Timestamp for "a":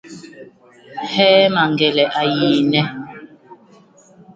2.19-2.21